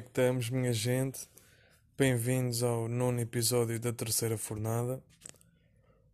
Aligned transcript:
é 0.00 0.02
que 0.02 0.08
estamos, 0.08 0.48
minha 0.48 0.72
gente? 0.72 1.28
Bem-vindos 1.94 2.62
ao 2.62 2.88
nono 2.88 3.20
episódio 3.20 3.78
da 3.78 3.92
terceira 3.92 4.38
fornada. 4.38 5.02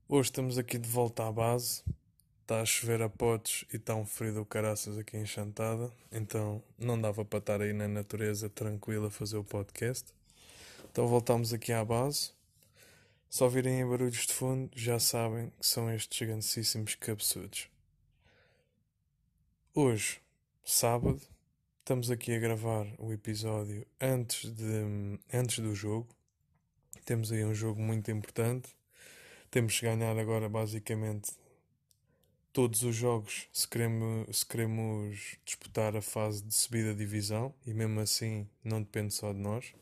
Hoje 0.09 0.29
estamos 0.29 0.59
aqui 0.59 0.77
de 0.77 0.89
volta 0.89 1.25
à 1.25 1.31
base. 1.31 1.85
Está 2.43 2.61
a 2.61 2.65
chover 2.65 3.01
a 3.01 3.09
potes 3.09 3.65
e 3.73 3.77
está 3.77 3.95
um 3.95 4.05
frio 4.05 4.35
do 4.35 4.45
caraças 4.45 4.99
aqui 4.99 5.17
em 5.17 5.25
Chantada. 5.25 5.89
Então 6.11 6.61
não 6.77 7.01
dava 7.01 7.25
para 7.25 7.39
estar 7.39 7.63
aí 7.63 7.73
na 7.73 7.87
natureza 7.87 8.51
tranquila 8.51 9.07
a 9.07 9.11
fazer 9.11 9.37
o 9.37 9.45
podcast. 9.45 10.13
Então 10.91 11.07
voltamos 11.07 11.53
aqui 11.53 11.73
à 11.73 11.85
base. 11.85 12.33
Se 13.31 13.45
ouvirem 13.45 13.89
barulhos 13.89 14.27
de 14.27 14.33
fundo, 14.33 14.69
já 14.75 14.99
sabem 14.99 15.53
que 15.61 15.65
são 15.65 15.89
estes 15.95 16.27
grandíssimos 16.27 16.97
cabeçudos. 16.97 17.69
Hoje, 19.73 20.21
sábado, 20.65 21.21
Estamos 21.87 22.11
aqui 22.11 22.35
a 22.35 22.41
gravar 22.41 22.85
o 22.99 23.13
episódio 23.13 23.87
antes, 24.01 24.51
de, 24.51 25.21
antes 25.33 25.61
do 25.61 25.73
jogo. 25.73 26.09
Temos 27.05 27.31
aí 27.31 27.45
um 27.45 27.55
jogo 27.55 27.81
muito 27.81 28.11
importante. 28.11 28.71
Temos 29.53 29.79
que 29.79 29.87
ganhar 29.87 30.19
agora, 30.19 30.49
basicamente, 30.49 31.31
todos 32.53 32.83
os 32.83 32.97
jogos 32.97 33.47
se 33.53 33.69
queremos, 33.69 34.37
se 34.37 34.45
queremos 34.45 35.37
disputar 35.45 35.95
a 35.97 36.03
fase 36.03 36.43
de 36.43 36.53
subida 36.53 36.93
de 36.93 36.99
divisão. 36.99 37.55
E 37.65 37.73
mesmo 37.73 38.01
assim, 38.01 38.49
não 38.65 38.83
depende 38.83 39.15
só 39.15 39.33
de 39.33 39.39
nós. 39.39 39.73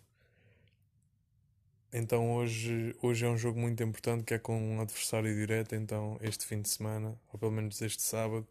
Então 1.90 2.34
hoje, 2.34 2.94
hoje 3.00 3.24
é 3.24 3.28
um 3.30 3.38
jogo 3.38 3.58
muito 3.58 3.82
importante 3.82 4.24
que 4.24 4.34
é 4.34 4.38
com 4.38 4.60
um 4.60 4.82
adversário 4.82 5.34
direto. 5.34 5.74
Então 5.74 6.18
este 6.20 6.44
fim 6.44 6.60
de 6.60 6.68
semana, 6.68 7.18
ou 7.32 7.38
pelo 7.38 7.50
menos 7.50 7.80
este 7.80 8.02
sábado, 8.02 8.46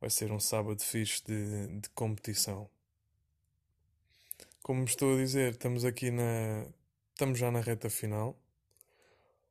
vai 0.00 0.08
ser 0.10 0.32
um 0.32 0.40
sábado 0.40 0.82
fixe 0.82 1.22
de, 1.24 1.80
de 1.80 1.88
competição. 1.90 2.68
Como 4.62 4.84
estou 4.84 5.14
a 5.14 5.16
dizer, 5.16 5.52
estamos 5.52 5.84
aqui 5.84 6.10
na. 6.10 6.66
Estamos 7.12 7.38
já 7.38 7.50
na 7.50 7.60
reta 7.60 7.90
final. 7.90 8.38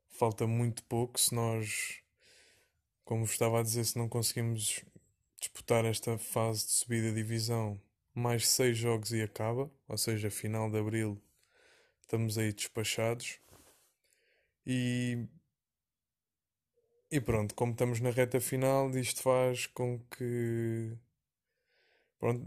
Falta 0.10 0.48
muito 0.48 0.84
pouco. 0.84 1.20
Se 1.20 1.34
nós, 1.36 2.02
como 3.06 3.26
vos 3.26 3.32
estava 3.32 3.60
a 3.60 3.64
dizer, 3.64 3.86
se 3.86 3.98
não 3.98 4.10
conseguimos 4.10 4.84
disputar 5.40 5.86
esta 5.86 6.18
fase 6.18 6.66
de 6.66 6.72
subida 6.72 7.10
de 7.10 7.16
divisão, 7.16 7.80
mais 8.14 8.48
seis 8.50 8.78
jogos 8.78 9.12
e 9.12 9.22
acaba. 9.22 9.72
Ou 9.88 9.98
seja, 9.98 10.32
final 10.32 10.70
de 10.70 10.80
abril 10.80 11.22
estamos 12.02 12.38
aí 12.38 12.52
despachados. 12.52 13.40
E 14.66 15.28
e 17.12 17.20
pronto, 17.22 17.56
como 17.56 17.72
estamos 17.72 18.00
na 18.00 18.12
reta 18.12 18.40
final, 18.40 18.90
isto 18.98 19.22
faz 19.22 19.68
com 19.68 20.00
que. 20.12 20.96
Pronto, 22.20 22.46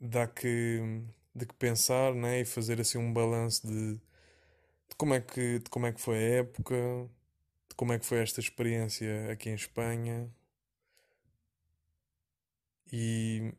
dá 0.00 0.26
que, 0.26 0.80
de 1.34 1.46
que 1.46 1.54
pensar 1.54 2.14
né? 2.14 2.40
e 2.40 2.44
fazer 2.44 2.80
assim 2.80 2.98
um 2.98 3.12
balanço 3.12 3.66
de, 3.66 3.94
de, 3.96 4.96
como 4.96 5.14
é 5.14 5.20
que, 5.20 5.58
de 5.60 5.70
como 5.70 5.86
é 5.86 5.92
que 5.92 6.00
foi 6.00 6.16
a 6.18 6.20
época, 6.40 6.74
de 7.68 7.74
como 7.76 7.92
é 7.92 7.98
que 7.98 8.06
foi 8.06 8.18
esta 8.20 8.40
experiência 8.40 9.30
aqui 9.32 9.50
em 9.50 9.54
Espanha. 9.54 10.30
E, 12.92 13.52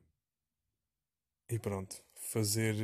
e 1.50 1.60
pronto, 1.60 2.02
fazer 2.16 2.76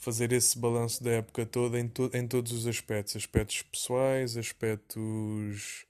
fazer 0.00 0.32
esse 0.32 0.58
balanço 0.58 1.04
da 1.04 1.10
época 1.12 1.46
toda 1.46 1.78
em, 1.78 1.86
to 1.86 2.10
em 2.14 2.26
todos 2.26 2.52
os 2.52 2.66
aspectos, 2.66 3.14
aspectos 3.14 3.62
pessoais, 3.62 4.36
aspectos 4.36 5.86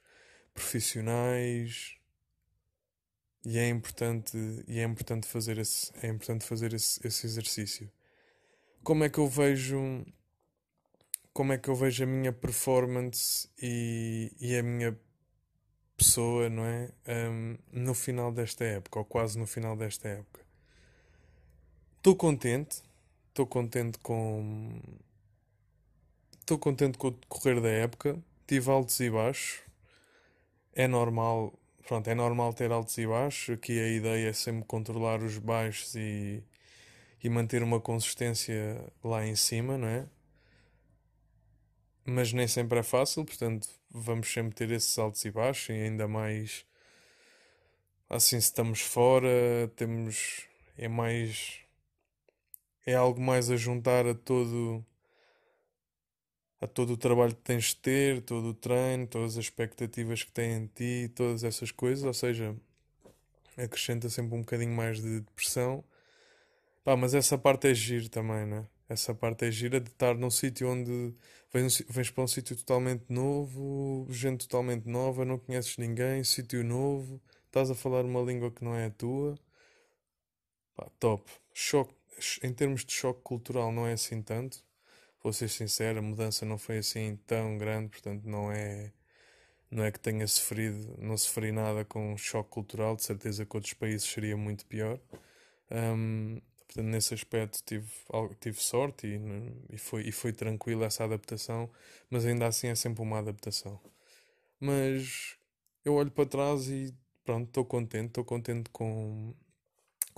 profissionais. 0.52 1.96
E 3.44 3.58
é 3.58 3.68
importante, 3.68 4.36
e 4.68 4.80
é 4.80 4.84
importante 4.84 5.26
fazer 5.26 5.56
esse, 5.56 5.90
é 6.02 6.08
importante 6.08 6.44
fazer 6.44 6.74
esse, 6.74 7.00
esse 7.06 7.24
exercício. 7.24 7.90
Como 8.82 9.04
é 9.04 9.08
que 9.08 9.18
eu 9.18 9.28
vejo 9.28 10.04
como 11.32 11.52
é 11.52 11.58
que 11.58 11.68
eu 11.70 11.76
vejo 11.76 12.02
a 12.02 12.06
minha 12.06 12.32
performance 12.32 13.48
e, 13.62 14.34
e 14.40 14.56
a 14.56 14.62
minha 14.62 14.98
pessoa, 15.96 16.50
não 16.50 16.64
é? 16.64 16.90
Um, 17.08 17.56
no 17.72 17.94
final 17.94 18.32
desta 18.32 18.64
época, 18.64 18.98
ou 18.98 19.04
quase 19.04 19.38
no 19.38 19.46
final 19.46 19.76
desta 19.76 20.08
época. 20.08 20.40
Estou 21.98 22.16
contente, 22.16 22.82
Estou 23.30 23.46
contente 23.46 23.98
com. 24.00 24.80
Estou 26.40 26.58
contente 26.58 26.98
com 26.98 27.08
o 27.08 27.10
decorrer 27.12 27.60
da 27.60 27.68
época. 27.70 28.18
Tive 28.46 28.70
altos 28.70 28.98
e 29.00 29.08
baixos. 29.08 29.60
É 30.74 30.86
normal. 30.88 31.54
Pronto, 31.86 32.08
é 32.08 32.14
normal 32.14 32.52
ter 32.52 32.72
altos 32.72 32.98
e 32.98 33.06
baixos. 33.06 33.54
Aqui 33.54 33.78
a 33.78 33.88
ideia 33.88 34.28
é 34.30 34.32
sempre 34.32 34.64
controlar 34.64 35.22
os 35.22 35.38
baixos 35.38 35.94
e, 35.94 36.42
e 37.22 37.28
manter 37.30 37.62
uma 37.62 37.80
consistência 37.80 38.84
lá 39.02 39.26
em 39.26 39.36
cima, 39.36 39.78
não 39.78 39.88
é? 39.88 40.06
Mas 42.04 42.32
nem 42.32 42.48
sempre 42.48 42.80
é 42.80 42.82
fácil, 42.82 43.24
portanto, 43.24 43.68
vamos 43.90 44.32
sempre 44.32 44.54
ter 44.54 44.70
esses 44.72 44.98
altos 44.98 45.24
e 45.24 45.30
baixos 45.30 45.68
e 45.70 45.72
ainda 45.72 46.08
mais 46.08 46.64
assim 48.08 48.40
se 48.40 48.46
estamos 48.48 48.80
fora, 48.80 49.70
temos 49.76 50.48
é 50.76 50.88
mais 50.88 51.60
é 52.86 52.94
algo 52.94 53.20
mais 53.20 53.50
a 53.50 53.56
juntar 53.56 54.06
a 54.06 54.14
todo 54.14 54.84
a 56.60 56.66
todo 56.66 56.92
o 56.92 56.96
trabalho 56.96 57.34
que 57.34 57.42
tens 57.42 57.66
de 57.66 57.76
ter, 57.76 58.22
todo 58.22 58.48
o 58.48 58.54
treino, 58.54 59.06
todas 59.06 59.38
as 59.38 59.44
expectativas 59.44 60.22
que 60.22 60.30
têm 60.30 60.52
em 60.52 60.66
ti, 60.66 61.10
todas 61.14 61.42
essas 61.42 61.70
coisas, 61.70 62.04
ou 62.04 62.12
seja, 62.12 62.54
acrescenta 63.56 64.08
sempre 64.10 64.34
um 64.36 64.40
bocadinho 64.40 64.72
mais 64.74 65.00
de 65.00 65.20
depressão. 65.20 65.82
Pá, 66.84 66.96
mas 66.96 67.14
essa 67.14 67.38
parte 67.38 67.68
é 67.68 67.74
giro 67.74 68.08
também, 68.08 68.46
né? 68.46 68.66
Essa 68.88 69.14
parte 69.14 69.44
é 69.46 69.50
gira 69.50 69.80
de 69.80 69.88
estar 69.90 70.14
num 70.16 70.30
sítio 70.30 70.68
onde 70.68 71.14
vens, 71.52 71.82
vens 71.88 72.10
para 72.10 72.24
um 72.24 72.26
sítio 72.28 72.56
totalmente 72.56 73.04
novo, 73.08 74.06
gente 74.10 74.48
totalmente 74.48 74.86
nova, 74.88 75.24
não 75.24 75.38
conheces 75.38 75.76
ninguém, 75.78 76.24
sítio 76.24 76.64
novo, 76.64 77.20
estás 77.46 77.70
a 77.70 77.74
falar 77.74 78.04
uma 78.04 78.20
língua 78.20 78.50
que 78.50 78.64
não 78.64 78.74
é 78.74 78.86
a 78.86 78.90
tua. 78.90 79.38
Pá, 80.74 80.90
top. 80.98 81.30
Choque 81.54 81.94
em 82.42 82.52
termos 82.52 82.84
de 82.84 82.92
choque 82.92 83.22
cultural 83.22 83.72
não 83.72 83.86
é 83.86 83.92
assim 83.94 84.22
tanto. 84.22 84.64
Vou 85.22 85.32
ser 85.32 85.48
sincero, 85.48 85.98
a 85.98 86.02
mudança 86.02 86.46
não 86.46 86.58
foi 86.58 86.78
assim 86.78 87.16
tão 87.26 87.58
grande, 87.58 87.90
portanto 87.90 88.24
não 88.24 88.50
é 88.52 88.92
não 89.70 89.84
é 89.84 89.92
que 89.92 90.00
tenha 90.00 90.26
sofrido, 90.26 90.96
não 90.98 91.16
sofri 91.16 91.52
nada 91.52 91.84
com 91.84 92.16
choque 92.16 92.50
cultural, 92.50 92.96
de 92.96 93.04
certeza 93.04 93.46
que 93.46 93.56
outros 93.56 93.72
países 93.74 94.08
seria 94.08 94.36
muito 94.36 94.66
pior. 94.66 95.00
Um, 95.70 96.40
portanto, 96.66 96.86
nesse 96.86 97.14
aspecto 97.14 97.62
tive, 97.64 97.88
tive 98.40 98.60
sorte 98.60 99.06
e, 99.06 99.20
e, 99.74 99.78
foi, 99.78 100.02
e 100.08 100.12
foi 100.12 100.32
tranquila 100.32 100.86
essa 100.86 101.04
adaptação, 101.04 101.70
mas 102.10 102.26
ainda 102.26 102.46
assim 102.46 102.68
é 102.68 102.74
sempre 102.74 103.02
uma 103.02 103.18
adaptação. 103.20 103.80
Mas 104.58 105.38
eu 105.84 105.94
olho 105.94 106.10
para 106.10 106.26
trás 106.26 106.68
e 106.68 106.94
pronto, 107.24 107.48
estou 107.48 107.64
contente, 107.64 108.08
estou 108.08 108.24
contente 108.24 108.70
com, 108.70 109.34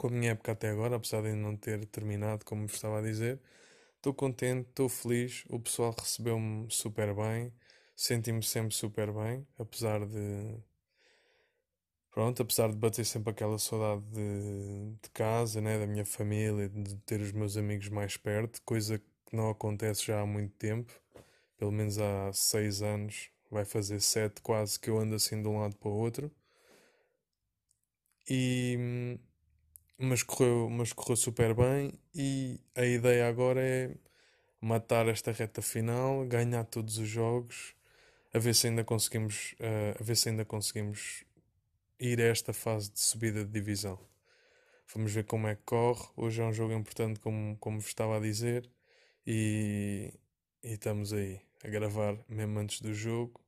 com 0.02 0.08
a 0.08 0.10
minha 0.10 0.32
época 0.32 0.52
até 0.52 0.70
agora, 0.70 0.96
apesar 0.96 1.22
de 1.22 1.32
não 1.32 1.56
ter 1.56 1.86
terminado, 1.86 2.44
como 2.44 2.66
vos 2.66 2.74
estava 2.74 2.98
a 2.98 3.02
dizer. 3.02 3.40
Estou 3.96 4.12
contente, 4.14 4.68
estou 4.68 4.88
feliz, 4.88 5.44
o 5.48 5.60
pessoal 5.60 5.94
recebeu-me 5.96 6.68
super 6.70 7.14
bem, 7.14 7.52
senti-me 7.96 8.42
sempre 8.42 8.74
super 8.74 9.12
bem, 9.12 9.46
apesar 9.58 10.04
de. 10.06 10.58
Pronto, 12.10 12.42
apesar 12.42 12.68
de 12.70 12.76
bater 12.76 13.04
sempre 13.06 13.30
aquela 13.30 13.58
saudade 13.58 14.02
de, 14.12 14.96
de 15.02 15.10
casa, 15.10 15.60
né, 15.60 15.78
da 15.78 15.86
minha 15.86 16.04
família, 16.04 16.68
de 16.68 16.96
ter 17.06 17.20
os 17.20 17.32
meus 17.32 17.56
amigos 17.56 17.88
mais 17.88 18.16
perto, 18.16 18.60
coisa 18.62 18.98
que 18.98 19.36
não 19.36 19.50
acontece 19.50 20.06
já 20.06 20.20
há 20.20 20.26
muito 20.26 20.52
tempo, 20.56 20.92
pelo 21.56 21.72
menos 21.72 21.98
há 21.98 22.32
seis 22.32 22.82
anos, 22.82 23.30
vai 23.50 23.64
fazer 23.64 24.00
sete 24.00 24.42
quase 24.42 24.78
que 24.80 24.90
eu 24.90 24.98
ando 24.98 25.14
assim 25.14 25.40
de 25.42 25.48
um 25.48 25.60
lado 25.60 25.76
para 25.76 25.88
o 25.88 25.92
outro. 25.94 26.30
E 28.28 29.18
mas 29.98 30.22
correu, 30.22 30.68
mas 30.70 30.92
correu 30.92 31.16
super 31.16 31.54
bem 31.54 31.92
e 32.14 32.60
a 32.74 32.84
ideia 32.84 33.28
agora 33.28 33.60
é 33.60 33.94
matar 34.60 35.08
esta 35.08 35.32
reta 35.32 35.62
final, 35.62 36.24
ganhar 36.26 36.64
todos 36.64 36.98
os 36.98 37.08
jogos, 37.08 37.74
a 38.32 38.38
ver 38.38 38.54
se 38.54 38.68
ainda 38.68 38.84
conseguimos, 38.84 39.54
uh, 39.60 40.00
a 40.00 40.04
ver 40.04 40.16
se 40.16 40.28
ainda 40.28 40.44
conseguimos 40.44 41.24
ir 41.98 42.20
a 42.20 42.24
esta 42.24 42.52
fase 42.52 42.90
de 42.92 43.00
subida 43.00 43.44
de 43.44 43.50
divisão. 43.50 43.98
Vamos 44.94 45.12
ver 45.12 45.24
como 45.24 45.48
é 45.48 45.54
que 45.56 45.62
corre. 45.64 46.06
Hoje 46.16 46.42
é 46.42 46.44
um 46.44 46.52
jogo 46.52 46.74
importante, 46.74 47.18
como, 47.20 47.56
como 47.58 47.80
vos 47.80 47.88
estava 47.88 48.16
a 48.16 48.20
dizer, 48.20 48.68
e, 49.26 50.12
e 50.62 50.72
estamos 50.74 51.12
aí 51.12 51.40
a 51.64 51.68
gravar 51.68 52.18
mesmo 52.28 52.58
antes 52.58 52.80
do 52.80 52.92
jogo. 52.92 53.40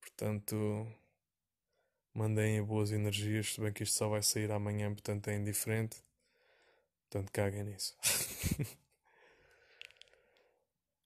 Portanto, 0.00 0.86
mandem 2.14 2.62
boas 2.62 2.92
energias, 2.92 3.54
se 3.54 3.60
bem 3.60 3.72
que 3.72 3.82
isto 3.82 3.96
só 3.96 4.08
vai 4.08 4.22
sair 4.22 4.50
amanhã, 4.50 4.92
portanto 4.92 5.28
é 5.28 5.36
indiferente. 5.36 6.02
Portanto, 7.08 7.32
caguem 7.32 7.64
nisso. 7.64 7.96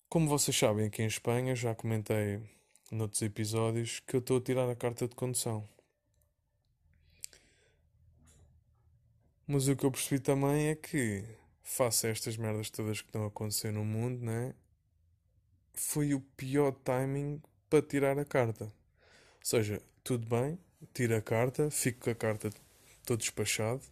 Como 0.09 0.29
vocês 0.29 0.57
sabem, 0.57 0.87
aqui 0.87 1.03
em 1.03 1.07
Espanha, 1.07 1.57
já 1.57 1.75
comentei 1.75 2.41
noutros 2.91 3.23
episódios 3.23 4.01
que 4.01 4.15
eu 4.15 4.21
estou 4.21 4.37
a 4.39 4.41
tirar 4.41 4.69
a 4.71 4.77
carta 4.77 5.09
de 5.09 5.15
condução. 5.15 5.69
Mas 9.47 9.69
o 9.69 9.77
que 9.77 9.85
eu 9.85 9.91
percebi 9.91 10.21
também 10.21 10.69
é 10.69 10.75
que 10.75 11.25
face 11.63 12.07
a 12.07 12.11
estas 12.11 12.37
merdas 12.37 12.71
todas 12.71 13.01
que 13.01 13.09
estão 13.09 13.25
a 13.25 13.29
acontecer 13.29 13.73
no 13.73 13.85
mundo, 13.85 14.25
né? 14.25 14.55
Foi 15.73 16.15
o 16.15 16.21
pior 16.21 16.73
timing 16.73 17.43
para 17.69 17.83
tirar 17.83 18.19
a 18.19 18.25
carta. 18.25 18.65
Ou 18.65 18.73
seja, 19.43 19.83
tudo 20.03 20.27
bem, 20.27 20.59
tira 20.93 21.19
a 21.19 21.23
carta, 21.23 21.71
fico 21.71 22.01
com 22.01 22.11
a 22.11 22.15
carta 22.15 22.51
todo 23.05 23.19
despachado. 23.19 23.83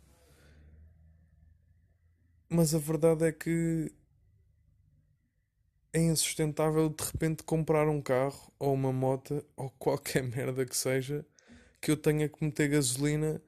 Mas 2.48 2.74
a 2.74 2.78
verdade 2.78 3.26
é 3.26 3.32
que 3.32 3.92
é 5.92 6.00
insustentável 6.00 6.88
de 6.88 7.04
repente 7.04 7.42
comprar 7.42 7.88
um 7.88 8.00
carro 8.00 8.52
ou 8.58 8.72
uma 8.74 8.92
moto 8.92 9.44
ou 9.56 9.70
qualquer 9.70 10.22
merda 10.24 10.64
que 10.64 10.76
seja 10.76 11.24
que 11.80 11.90
eu 11.90 11.96
tenha 11.96 12.28
que 12.28 12.44
meter 12.44 12.68
gasolina 12.68 13.42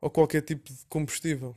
ou 0.00 0.10
qualquer 0.10 0.42
tipo 0.42 0.70
de 0.72 0.84
combustível. 0.86 1.56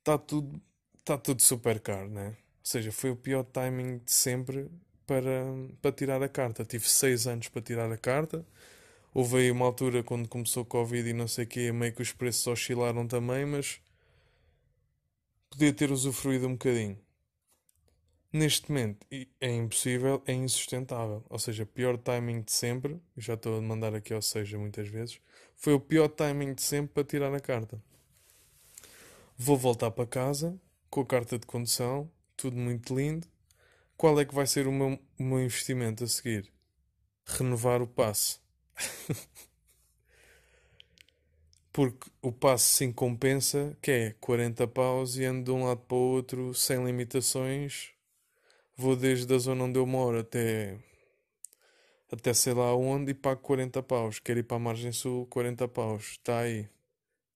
Está 0.00 0.18
tudo, 0.18 0.60
tá 1.04 1.16
tudo 1.16 1.40
super 1.40 1.78
caro, 1.80 2.08
né? 2.10 2.28
Ou 2.28 2.34
seja, 2.64 2.90
foi 2.90 3.10
o 3.10 3.16
pior 3.16 3.44
timing 3.44 3.98
de 3.98 4.12
sempre 4.12 4.68
para, 5.06 5.44
para 5.80 5.92
tirar 5.92 6.22
a 6.22 6.28
carta. 6.28 6.64
Tive 6.64 6.88
seis 6.88 7.26
anos 7.26 7.48
para 7.48 7.62
tirar 7.62 7.90
a 7.92 7.96
carta. 7.96 8.44
Houve 9.14 9.38
aí 9.38 9.50
uma 9.50 9.66
altura 9.66 10.02
quando 10.02 10.28
começou 10.28 10.62
o 10.62 10.66
Covid 10.66 11.08
e 11.08 11.12
não 11.12 11.28
sei 11.28 11.44
o 11.44 11.48
que, 11.48 11.72
meio 11.72 11.92
que 11.92 12.02
os 12.02 12.12
preços 12.12 12.46
oscilaram 12.46 13.06
também, 13.06 13.44
mas 13.44 13.80
podia 15.50 15.72
ter 15.72 15.90
usufruído 15.90 16.46
um 16.48 16.52
bocadinho. 16.52 16.98
Neste 18.32 18.70
momento 18.70 19.06
é 19.38 19.54
impossível, 19.54 20.22
é 20.26 20.32
insustentável. 20.32 21.22
Ou 21.28 21.38
seja, 21.38 21.66
pior 21.66 21.98
timing 21.98 22.40
de 22.40 22.52
sempre. 22.52 22.98
Já 23.14 23.34
estou 23.34 23.58
a 23.58 23.60
mandar 23.60 23.94
aqui 23.94 24.14
ao 24.14 24.22
seja 24.22 24.58
muitas 24.58 24.88
vezes. 24.88 25.20
Foi 25.54 25.74
o 25.74 25.80
pior 25.80 26.08
timing 26.08 26.54
de 26.54 26.62
sempre 26.62 26.94
para 26.94 27.04
tirar 27.04 27.34
a 27.34 27.40
carta. 27.40 27.82
Vou 29.36 29.58
voltar 29.58 29.90
para 29.90 30.06
casa 30.06 30.58
com 30.88 31.02
a 31.02 31.06
carta 31.06 31.38
de 31.38 31.46
condução, 31.46 32.10
tudo 32.34 32.56
muito 32.56 32.94
lindo. 32.96 33.26
Qual 33.98 34.18
é 34.18 34.24
que 34.24 34.34
vai 34.34 34.46
ser 34.46 34.66
o 34.66 34.72
meu, 34.72 34.98
o 35.18 35.22
meu 35.22 35.40
investimento 35.40 36.04
a 36.04 36.08
seguir? 36.08 36.50
Renovar 37.26 37.82
o 37.82 37.86
passe. 37.86 38.41
Porque 41.72 42.10
o 42.20 42.30
passe 42.30 42.66
sim 42.66 42.92
compensa, 42.92 43.76
que 43.80 43.90
é 43.90 44.12
40 44.20 44.68
paus 44.68 45.16
e 45.16 45.24
ando 45.24 45.44
de 45.44 45.50
um 45.50 45.64
lado 45.64 45.80
para 45.80 45.96
o 45.96 46.00
outro 46.00 46.52
sem 46.54 46.84
limitações. 46.84 47.92
Vou 48.76 48.94
desde 48.94 49.34
a 49.34 49.38
zona 49.38 49.64
onde 49.64 49.78
eu 49.78 49.86
moro 49.86 50.18
até 50.20 50.78
até 52.12 52.34
sei 52.34 52.52
lá 52.52 52.74
onde 52.76 53.12
e 53.12 53.14
pago 53.14 53.40
40 53.40 53.82
paus. 53.82 54.18
Quero 54.18 54.40
ir 54.40 54.42
para 54.42 54.58
a 54.58 54.60
margem 54.60 54.92
sul, 54.92 55.26
40 55.26 55.66
paus. 55.66 56.10
Está 56.12 56.40
aí. 56.40 56.60
Ou 56.60 56.68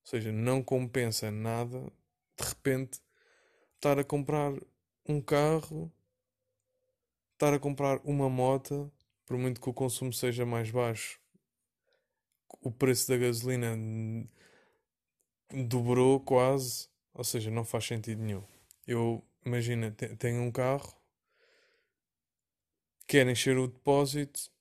seja, 0.05 0.31
não 0.31 0.61
compensa 0.63 1.31
nada 1.31 1.91
de 2.39 2.47
repente 2.47 3.01
estar 3.75 3.97
a 3.99 4.03
comprar 4.03 4.53
um 5.07 5.19
carro, 5.19 5.91
estar 7.33 7.53
a 7.53 7.59
comprar 7.59 7.99
uma 8.03 8.29
moto, 8.29 8.91
por 9.25 9.37
muito 9.37 9.59
que 9.59 9.69
o 9.69 9.73
consumo 9.73 10.13
seja 10.13 10.45
mais 10.45 10.69
baixo 10.69 11.19
o 12.61 12.71
preço 12.71 13.07
da 13.07 13.17
gasolina 13.17 13.77
dobrou 15.65 16.19
quase, 16.19 16.89
ou 17.13 17.23
seja, 17.23 17.49
não 17.49 17.63
faz 17.63 17.85
sentido 17.85 18.21
nenhum. 18.21 18.43
Eu, 18.85 19.23
imagina, 19.45 19.91
tenho 19.91 20.41
um 20.41 20.51
carro, 20.51 20.93
quero 23.07 23.29
encher 23.29 23.57
o 23.57 23.67
depósito, 23.67 24.51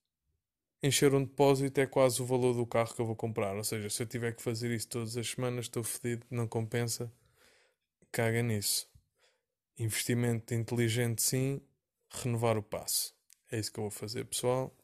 encher 0.83 1.15
um 1.15 1.25
depósito 1.25 1.81
é 1.81 1.87
quase 1.87 2.23
o 2.23 2.27
valor 2.27 2.55
do 2.55 2.67
carro 2.67 2.95
que 2.95 3.01
eu 3.01 3.07
vou 3.07 3.17
comprar. 3.17 3.57
Ou 3.57 3.65
seja, 3.65 3.91
se 3.91 4.03
eu 4.03 4.07
tiver 4.07 4.33
que 4.35 4.43
fazer 4.43 4.71
isso 4.71 4.89
todas 4.89 5.17
as 5.17 5.29
semanas, 5.29 5.67
estou 5.67 5.83
fedido, 5.83 6.27
não 6.31 6.47
compensa, 6.47 7.13
caga 8.13 8.43
nisso. 8.43 8.89
Investimento 9.79 10.55
inteligente, 10.55 11.23
sim, 11.23 11.61
renovar 12.11 12.57
o 12.57 12.63
passo. 12.63 13.15
É 13.51 13.59
isso 13.59 13.73
que 13.73 13.79
eu 13.79 13.85
vou 13.85 13.91
fazer, 13.91 14.25
pessoal 14.25 14.75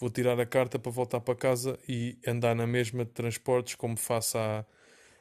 vou 0.00 0.08
tirar 0.08 0.40
a 0.40 0.46
carta 0.46 0.78
para 0.78 0.90
voltar 0.90 1.20
para 1.20 1.36
casa 1.36 1.78
e 1.86 2.18
andar 2.26 2.56
na 2.56 2.66
mesma 2.66 3.04
de 3.04 3.10
transportes 3.10 3.74
como 3.74 3.98
faço 3.98 4.38
há, 4.38 4.64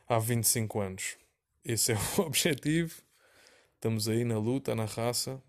há 0.08 0.18
25 0.18 0.80
anos. 0.80 1.18
Esse 1.66 1.92
é 1.92 1.96
o 2.18 2.22
objetivo. 2.24 3.02
Estamos 3.76 4.08
aí 4.08 4.24
na 4.24 4.38
luta, 4.38 4.74
na 4.74 4.86
raça. 4.86 5.42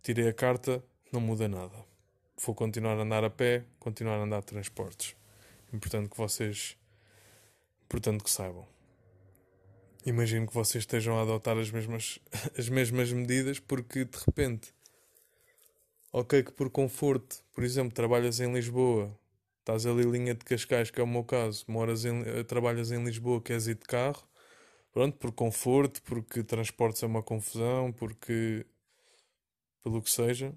Tirei 0.00 0.28
a 0.28 0.32
carta, 0.32 0.82
não 1.12 1.20
muda 1.20 1.48
nada. 1.48 1.84
Vou 2.44 2.54
continuar 2.54 2.96
a 2.96 3.02
andar 3.02 3.24
a 3.24 3.30
pé, 3.30 3.64
continuar 3.80 4.16
a 4.16 4.22
andar 4.22 4.40
de 4.40 4.46
transportes. 4.46 5.16
Importante 5.72 6.08
que 6.08 6.16
vocês. 6.16 6.76
Importante 7.84 8.22
que 8.22 8.30
saibam. 8.30 8.66
Imagino 10.06 10.46
que 10.46 10.54
vocês 10.54 10.82
estejam 10.82 11.18
a 11.18 11.22
adotar 11.22 11.58
as 11.58 11.70
mesmas, 11.70 12.20
as 12.56 12.68
mesmas 12.68 13.12
medidas 13.12 13.58
porque 13.58 14.04
de 14.04 14.18
repente 14.24 14.72
Ok, 16.14 16.42
que 16.44 16.52
por 16.52 16.68
conforto, 16.70 17.42
por 17.54 17.64
exemplo, 17.64 17.94
trabalhas 17.94 18.38
em 18.38 18.52
Lisboa, 18.52 19.18
estás 19.60 19.86
ali 19.86 20.02
linha 20.04 20.34
de 20.34 20.44
Cascais, 20.44 20.90
que 20.90 21.00
é 21.00 21.02
o 21.02 21.06
meu 21.06 21.24
caso, 21.24 21.64
moras 21.66 22.04
em, 22.04 22.20
eh, 22.20 22.44
trabalhas 22.44 22.92
em 22.92 23.02
Lisboa, 23.02 23.40
queres 23.40 23.66
ir 23.66 23.76
de 23.76 23.86
carro, 23.86 24.22
pronto, 24.92 25.16
por 25.18 25.32
conforto, 25.32 26.02
porque 26.02 26.44
transportes 26.44 27.02
é 27.02 27.06
uma 27.06 27.22
confusão, 27.22 27.92
porque 27.92 28.66
pelo 29.82 30.02
que 30.02 30.10
seja, 30.10 30.54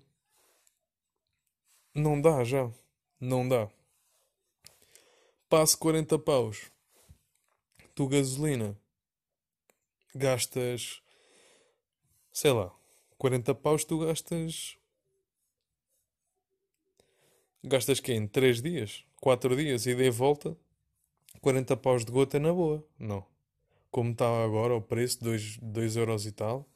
não 1.95 2.19
dá 2.21 2.43
já, 2.43 2.69
não 3.19 3.47
dá. 3.47 3.69
Passo 5.49 5.77
40 5.77 6.19
paus, 6.19 6.69
tu 7.95 8.07
gasolina, 8.09 8.77
gastas, 10.13 11.01
sei 12.31 12.51
lá, 12.51 12.71
40 13.17 13.55
paus 13.55 13.85
tu 13.85 13.99
gastas 13.99 14.77
Gastas 17.65 17.99
que 17.99 18.13
em 18.13 18.27
3 18.27 18.61
dias, 18.61 19.03
4 19.19 19.55
dias, 19.55 19.87
e 19.87 20.09
volta, 20.11 20.55
40 21.41 21.75
paus 21.75 22.05
de 22.05 22.11
gota 22.11 22.39
na 22.39 22.53
boa. 22.53 22.85
Não. 22.99 23.25
Como 23.89 24.11
está 24.11 24.43
agora 24.43 24.75
o 24.75 24.81
preço, 24.81 25.23
2, 25.23 25.57
2 25.57 25.95
euros 25.95 26.27
e 26.27 26.31
tal, 26.31 26.69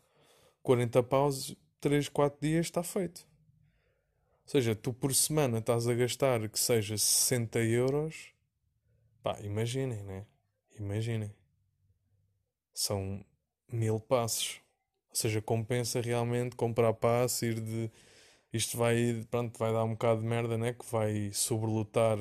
40 0.64 1.04
paus, 1.04 1.56
3, 1.80 2.10
4 2.10 2.40
dias 2.42 2.66
está 2.66 2.82
feito. 2.82 3.28
Ou 4.46 4.52
seja, 4.52 4.76
tu 4.76 4.92
por 4.92 5.14
semana 5.14 5.60
estás 5.60 5.88
a 5.88 5.94
gastar 5.94 6.50
que 6.50 6.60
seja 6.60 6.98
60 6.98 7.60
euros. 7.60 8.34
Pá, 9.22 9.40
imaginem, 9.42 10.02
né? 10.02 10.26
Imaginem. 10.80 11.31
São 12.74 13.24
mil 13.72 14.00
passos. 14.00 14.60
Ou 15.10 15.16
seja, 15.16 15.40
compensa 15.40 16.02
realmente 16.02 16.56
comprar 16.56 16.94
passe, 16.94 17.46
ir 17.46 17.62
de 17.62 17.92
isto 18.54 18.78
vai, 18.78 19.26
pronto, 19.30 19.58
vai 19.58 19.72
dar 19.74 19.84
um 19.84 19.92
bocado 19.92 20.22
de 20.22 20.28
merda, 20.28 20.58
né? 20.58 20.74
Que 20.74 20.86
vai 20.92 21.32
sobrelotar 21.34 22.18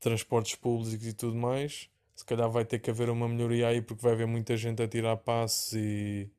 transportes 0.00 0.54
públicos 0.56 1.06
e 1.06 1.12
tudo 1.12 1.36
mais. 1.36 1.90
Se 2.14 2.24
calhar 2.24 2.50
vai 2.50 2.64
ter 2.64 2.78
que 2.78 2.90
haver 2.90 3.10
uma 3.10 3.28
melhoria 3.28 3.68
aí 3.68 3.82
porque 3.82 4.02
vai 4.02 4.12
haver 4.12 4.26
muita 4.26 4.56
gente 4.56 4.82
a 4.82 4.88
tirar 4.88 5.16
passes 5.18 5.74
e, 5.74 6.30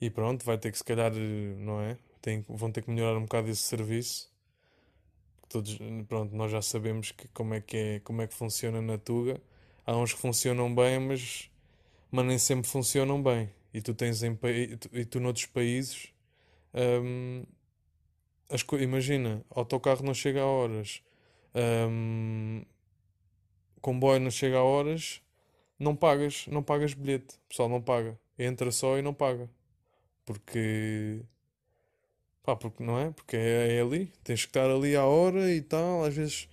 e 0.00 0.10
pronto, 0.10 0.44
vai 0.44 0.58
ter 0.58 0.70
que 0.70 0.78
se 0.78 0.84
calhar, 0.84 1.12
não 1.14 1.80
é? 1.80 1.96
Tem, 2.20 2.44
vão 2.48 2.70
ter 2.70 2.82
que 2.82 2.90
melhorar 2.90 3.16
um 3.18 3.22
bocado 3.22 3.48
esse 3.48 3.62
serviço. 3.62 4.30
Todos, 5.48 5.78
pronto, 6.08 6.34
nós 6.34 6.50
já 6.50 6.60
sabemos 6.60 7.12
que, 7.12 7.28
como, 7.28 7.54
é 7.54 7.60
que 7.60 7.76
é, 7.76 8.00
como 8.00 8.20
é 8.22 8.26
que 8.26 8.34
funciona 8.34 8.82
na 8.82 8.98
Tuga. 8.98 9.40
Há 9.86 9.96
uns 9.96 10.12
que 10.12 10.20
funcionam 10.20 10.74
bem, 10.74 10.98
mas, 10.98 11.50
mas 12.10 12.26
nem 12.26 12.38
sempre 12.38 12.68
funcionam 12.68 13.22
bem. 13.22 13.50
E 13.72 13.80
tu 13.80 13.94
tens 13.94 14.22
em, 14.22 14.38
e 14.92 15.04
tu 15.04 15.20
noutros 15.20 15.46
países 15.46 16.08
hum, 16.74 17.44
as 18.48 18.64
imagina, 18.80 19.44
autocarro 19.50 20.04
não 20.04 20.14
chega 20.14 20.40
a 20.40 20.46
horas, 20.46 21.02
um, 21.90 22.62
comboio 23.80 24.20
não 24.20 24.30
chega 24.30 24.58
a 24.58 24.62
horas, 24.62 25.22
não 25.78 25.96
pagas, 25.96 26.46
não 26.48 26.62
pagas 26.62 26.94
bilhete, 26.94 27.36
o 27.36 27.48
pessoal 27.48 27.68
não 27.68 27.80
paga, 27.80 28.18
entra 28.38 28.70
só 28.70 28.98
e 28.98 29.02
não 29.02 29.14
paga, 29.14 29.48
porque 30.24 31.20
pá, 32.42 32.56
porque 32.56 32.82
não 32.82 32.98
é? 32.98 33.10
Porque 33.10 33.36
é, 33.36 33.76
é 33.76 33.80
ali, 33.80 34.12
tens 34.22 34.42
que 34.44 34.50
estar 34.50 34.70
ali 34.70 34.96
à 34.96 35.04
hora 35.04 35.52
e 35.52 35.60
tal, 35.60 36.04
às 36.04 36.14
vezes 36.14 36.48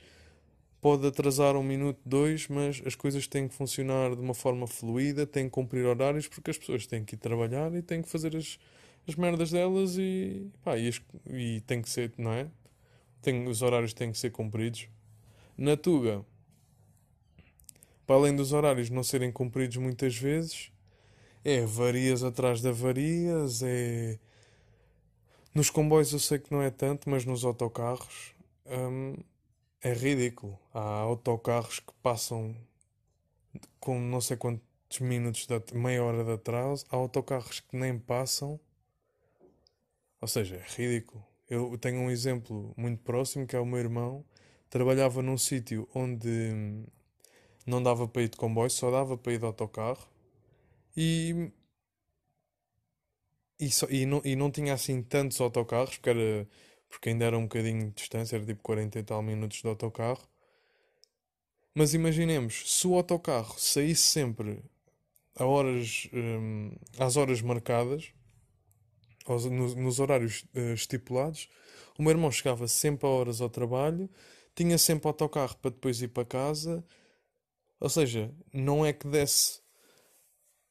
pode 0.82 1.08
atrasar 1.08 1.56
um 1.56 1.64
minuto, 1.64 2.00
dois, 2.06 2.48
mas 2.50 2.82
as 2.86 2.96
coisas 2.96 3.28
têm 3.28 3.48
que 3.48 3.54
funcionar 3.56 4.16
de 4.16 4.22
uma 4.22 4.34
forma 4.34 4.68
fluida, 4.68 5.26
têm 5.26 5.46
que 5.46 5.52
cumprir 5.52 5.86
horários 5.86 6.28
porque 6.28 6.52
as 6.52 6.58
pessoas 6.58 6.86
têm 6.88 7.06
que 7.06 7.16
ir 7.16 7.20
trabalhar 7.20 7.74
e 7.74 7.82
têm 7.82 8.02
que 8.02 8.10
fazer 8.10 8.36
as 8.36 8.60
as 9.08 9.16
merdas 9.16 9.52
delas 9.52 9.98
e, 9.98 10.52
pá, 10.64 10.78
e, 10.78 10.88
as, 10.88 11.02
e 11.28 11.62
tem 11.62 11.82
que 11.82 11.90
ser, 11.90 12.14
não 12.18 12.32
é? 12.32 12.48
Tem, 13.22 13.48
os 13.48 13.62
horários 13.62 13.94
têm 13.94 14.12
que 14.12 14.18
ser 14.18 14.32
cumpridos. 14.32 14.88
Na 15.58 15.78
Tuga, 15.78 16.26
para 18.06 18.16
além 18.16 18.36
dos 18.36 18.54
horários 18.54 18.90
não 18.90 19.04
serem 19.04 19.32
cumpridos 19.32 19.78
muitas 19.78 20.16
vezes, 20.16 20.72
é 21.44 21.66
varias 21.66 22.24
atrás 22.24 22.62
de 22.62 22.72
varias, 22.72 23.62
é. 23.64 24.20
Nos 25.54 25.70
comboios 25.70 26.12
eu 26.14 26.20
sei 26.20 26.40
que 26.40 26.52
não 26.52 26.62
é 26.62 26.72
tanto, 26.72 27.10
mas 27.10 27.26
nos 27.26 27.46
autocarros 27.46 28.34
hum, 28.66 29.16
é 29.82 29.94
ridículo. 29.94 30.58
Há 30.74 30.80
autocarros 30.80 31.80
que 31.80 31.94
passam 32.02 32.56
com 33.80 34.00
não 34.00 34.22
sei 34.22 34.38
quantos 34.38 35.00
minutos, 35.00 35.46
de, 35.46 35.76
meia 35.76 36.04
hora 36.04 36.24
de 36.24 36.32
atraso, 36.32 36.86
há 36.90 36.96
autocarros 36.96 37.60
que 37.60 37.76
nem 37.76 38.00
passam. 38.00 38.60
Ou 40.24 40.28
seja, 40.28 40.56
é 40.56 40.66
ridículo. 40.82 41.22
Eu 41.50 41.78
tenho 41.78 42.00
um 42.00 42.10
exemplo 42.10 42.74
muito 42.78 43.04
próximo 43.04 43.46
que 43.46 43.58
é 43.58 43.60
o 43.60 43.66
meu 43.66 43.78
irmão. 43.78 44.26
Trabalhava 44.70 45.22
num 45.22 45.38
sítio 45.38 45.86
onde 45.94 46.30
hum, 46.30 46.86
não 47.68 47.84
dava 47.84 48.08
para 48.08 48.22
ir 48.24 48.30
de 48.30 48.38
comboio, 48.38 48.70
só 48.70 48.90
dava 48.90 49.18
para 49.18 49.34
ir 49.34 49.40
de 49.40 49.46
autocarro. 49.46 50.08
E, 50.96 51.52
e, 53.60 53.70
só, 53.70 53.86
e, 53.90 54.06
não, 54.06 54.22
e 54.24 54.34
não 54.34 54.50
tinha 54.50 54.74
assim 54.74 55.02
tantos 55.04 55.42
autocarros, 55.42 55.98
porque, 55.98 56.10
era, 56.10 56.48
porque 56.90 57.10
ainda 57.10 57.26
era 57.26 57.38
um 57.38 57.44
bocadinho 57.44 57.88
de 57.90 57.96
distância, 57.96 58.38
era 58.38 58.46
tipo 58.46 58.62
40 58.64 59.00
e 59.00 59.04
tal 59.04 59.22
minutos 59.22 59.62
de 59.62 59.68
autocarro. 59.68 60.26
Mas 61.76 61.94
imaginemos, 61.94 62.64
se 62.72 62.88
o 62.88 62.96
autocarro 62.96 63.60
saísse 63.60 64.08
sempre 64.08 64.64
a 65.36 65.46
horas, 65.46 66.08
hum, 66.14 66.72
às 66.98 67.18
horas 67.18 67.42
marcadas, 67.42 68.14
aos, 69.32 69.46
nos, 69.46 69.76
nos, 69.76 70.00
horários 70.00 70.46
uh, 70.56 70.74
estipulados, 70.74 71.50
o 71.98 72.04
meu 72.04 72.12
irmão 72.12 72.32
chegava 72.32 72.68
sempre 72.68 73.08
a 73.08 73.10
horas 73.10 73.42
ao 73.42 73.50
trabalho, 73.50 74.10
tinha 74.56 74.78
sempre 74.78 75.08
autocarro 75.08 75.56
para 75.58 75.72
depois 75.72 76.02
ir 76.02 76.10
para 76.10 76.26
casa. 76.26 76.84
Ou 77.80 77.90
seja, 77.90 78.32
não 78.54 78.86
é 78.86 78.94
que 78.94 79.08
desse. 79.08 79.62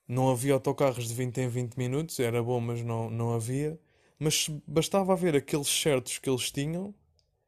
Não 0.09 0.31
havia 0.31 0.55
autocarros 0.55 1.09
de 1.09 1.15
20 1.15 1.39
em 1.39 1.49
20 1.49 1.77
minutos, 1.77 2.19
era 2.21 2.43
bom, 2.43 2.61
mas 2.61 2.83
não, 2.83 3.11
não 3.11 3.35
havia. 3.35 3.79
Mas 4.19 4.49
bastava 4.67 5.17
ver 5.17 5.37
aqueles 5.37 5.69
certos 5.69 6.19
que 6.19 6.29
eles 6.29 6.51
tinham 6.51 6.95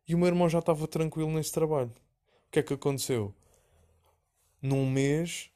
e 0.08 0.14
o 0.14 0.18
meu 0.18 0.28
irmão 0.28 0.48
já 0.48 0.58
estava 0.60 0.86
tranquilo 0.88 1.30
nesse 1.30 1.52
trabalho. 1.52 1.92
O 2.48 2.50
que 2.50 2.60
é 2.60 2.62
que 2.62 2.74
aconteceu? 2.74 3.34
num 4.64 4.90
mês 4.90 5.50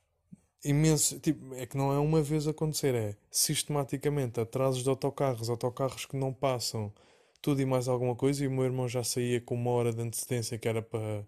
imenso, 0.65 1.19
tipo, 1.21 1.55
é 1.55 1.67
que 1.67 1.77
não 1.77 1.93
é 1.93 1.99
uma 1.99 2.23
vez 2.23 2.47
acontecer, 2.47 2.95
é 2.95 3.17
sistematicamente 3.31 4.41
atrasos 4.41 4.83
de 4.83 4.89
autocarros, 4.89 5.51
autocarros 5.51 6.07
que 6.07 6.17
não 6.17 6.33
passam, 6.33 6.93
tudo 7.41 7.61
e 7.63 7.67
mais 7.67 7.89
alguma 7.89 8.17
coisa, 8.17 8.45
e 8.45 8.49
o 8.49 8.51
meu 8.51 8.65
irmão 8.65 8.89
já 8.89 9.05
saía 9.05 9.41
com 9.41 9.55
uma 9.55 9.71
hora 9.71 9.93
de 9.93 10.03
antecedência 10.03 10.59
que 10.59 10.69
era 10.69 10.83
para, 10.83 11.27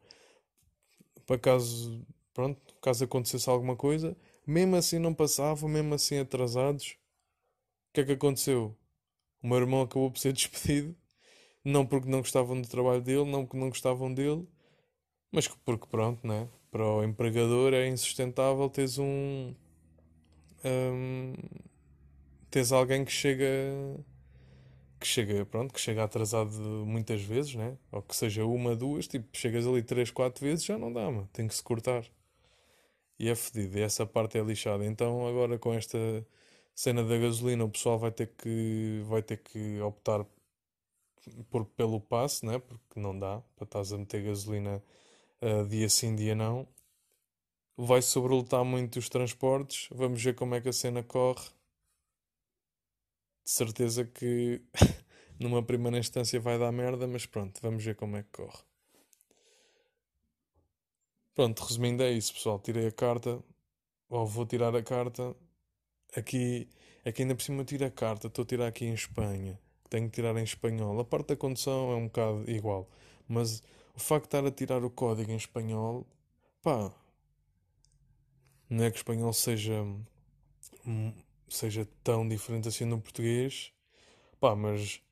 para 1.27 1.39
caso, 1.39 2.05
pronto, 2.35 2.61
caso 2.83 3.05
acontecesse 3.05 3.49
alguma 3.49 3.77
coisa, 3.77 4.17
mesmo 4.47 4.77
assim 4.77 4.99
não 4.99 5.15
passavam, 5.15 5.69
mesmo 5.69 5.95
assim 5.95 6.19
atrasados. 6.19 6.97
O 7.91 7.93
que 7.95 8.01
é 8.01 8.05
que 8.05 8.13
aconteceu? 8.13 8.77
O 9.43 9.49
meu 9.49 9.59
irmão 9.59 9.83
acabou 9.83 10.11
por 10.11 10.19
ser 10.19 10.33
despedido, 10.35 10.95
não 11.65 11.87
porque 11.87 12.09
não 12.09 12.21
gostavam 12.21 12.61
do 12.61 12.69
trabalho 12.69 13.03
dele, 13.03 13.25
não 13.25 13.45
porque 13.45 13.59
não 13.59 13.69
gostavam 13.69 14.13
dele, 14.13 14.47
mas 15.33 15.49
porque 15.49 15.87
pronto, 15.89 16.27
né? 16.27 16.49
Para 16.71 16.85
o 16.85 17.05
empregador 17.05 17.75
é 17.75 17.89
insustentável 17.89 18.69
teres 18.71 18.99
um, 18.99 19.55
um 20.65 21.35
tens 22.51 22.73
alguém 22.73 23.05
que 23.05 23.13
chega 23.13 23.47
que 25.01 25.07
chega, 25.07 25.47
pronto, 25.47 25.73
que 25.73 25.81
chega 25.81 26.05
atrasado 26.05 26.53
muitas 26.87 27.23
vezes, 27.23 27.55
né? 27.55 27.77
Ou 27.91 28.03
que 28.03 28.15
seja 28.15 28.45
uma, 28.45 28.77
duas, 28.77 29.09
tipo, 29.09 29.27
chegas 29.33 29.67
ali 29.67 29.83
três, 29.83 30.11
quatro 30.11 30.45
vezes, 30.45 30.65
já 30.65 30.77
não 30.79 30.93
dá, 30.93 31.11
mano. 31.11 31.29
Tem 31.33 31.49
que 31.49 31.55
se 31.55 31.63
cortar. 31.63 32.05
E 33.19 33.29
é 33.29 33.35
fedido, 33.35 33.79
e 33.79 33.83
essa 33.83 34.07
parte 34.07 34.39
é 34.39 34.43
lixada. 34.43 34.85
Então 34.85 35.27
agora 35.27 35.59
com 35.59 35.73
esta 35.75 35.99
cena 36.75 37.05
da 37.05 37.19
gasolina 37.19 37.65
o 37.65 37.71
pessoal 37.71 37.99
vai 37.99 38.11
ter 38.11 38.29
que 38.29 39.03
vai 39.07 39.23
ter 39.23 39.39
que 39.39 39.81
optar 39.81 40.25
por, 41.51 41.65
pelo 41.67 42.01
passe, 42.01 42.45
né? 42.47 42.59
Porque 42.59 42.99
não 43.01 43.19
dá 43.19 43.43
para 43.57 43.65
estás 43.65 43.93
a 43.93 43.99
meter 43.99 44.23
gasolina 44.25 44.83
uh, 45.43 45.67
dia 45.69 45.89
sim, 45.89 46.15
dia 46.15 46.35
não. 46.35 46.67
Vai 47.77 48.03
sobrelotar 48.03 48.65
muito 48.65 48.99
os 48.99 49.09
transportes. 49.09 49.89
Vamos 49.91 50.23
ver 50.23 50.35
como 50.35 50.55
é 50.55 50.61
que 50.61 50.69
a 50.69 50.73
cena 50.73 51.03
corre. 51.03 51.49
De 53.45 53.51
certeza 53.51 54.05
que 54.05 54.63
numa 55.41 55.63
primeira 55.63 55.99
instância 55.99 56.39
vai 56.39 56.59
dar 56.59 56.73
merda, 56.73 57.07
mas 57.07 57.27
pronto, 57.27 57.61
vamos 57.63 57.83
ver 57.85 57.97
como 57.97 58.17
é 58.17 58.23
que 58.23 58.31
corre. 58.31 58.63
Pronto, 61.35 61.65
resumindo 61.65 62.03
é 62.03 62.13
isso, 62.13 62.35
pessoal. 62.35 62.59
Tirei 62.59 62.87
a 62.87 62.93
carta, 62.93 63.43
ou 64.09 64.27
vou 64.27 64.47
tirar 64.47 64.75
a 64.77 64.83
carta. 64.83 65.35
Aqui, 66.17 66.69
aqui 67.05 67.23
ainda 67.23 67.35
por 67.35 67.43
cima 67.43 67.65
tiro 67.65 67.85
a 67.87 67.91
carta, 67.91 68.27
estou 68.27 68.43
a 68.43 68.47
tirar 68.47 68.67
aqui 68.67 68.85
em 68.85 68.95
Espanha. 68.95 69.59
Tenho 69.89 70.09
que 70.09 70.17
tirar 70.17 70.37
em 70.37 70.45
espanhol. 70.45 70.99
A 71.01 71.05
parte 71.05 71.29
da 71.29 71.37
condução 71.37 71.93
é 71.93 71.97
um 71.97 72.07
bocado 72.07 72.51
igual, 72.51 72.89
mas 73.29 73.63
o 74.01 74.03
facto 74.03 74.23
de 74.23 74.29
estar 74.29 74.47
a 74.47 74.51
tirar 74.51 74.83
o 74.83 74.91
código 74.91 75.31
em 75.31 75.37
espanhol, 75.37 76.07
pá, 76.63 76.91
não 78.69 78.85
é 78.85 78.91
que 78.91 78.97
o 78.97 79.01
espanhol 79.01 79.33
seja, 79.33 79.83
hum, 80.87 81.13
seja 81.49 81.87
tão 82.03 82.27
diferente 82.27 82.67
assim 82.67 82.87
no 82.87 82.99
português, 82.99 83.73
pá, 84.41 84.57
mas 84.57 85.03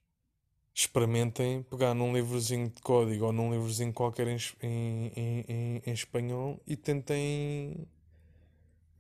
experimentem 0.75 1.63
pegar 1.65 1.93
num 1.93 2.15
livrozinho 2.15 2.71
de 2.71 2.81
código 2.81 3.27
ou 3.27 3.33
num 3.33 3.53
livrozinho 3.53 3.93
qualquer 3.93 4.27
em, 4.29 4.39
em, 4.63 5.45
em, 5.49 5.83
em 5.85 5.93
espanhol 5.93 6.59
e 6.67 6.75
tentem, 6.75 7.87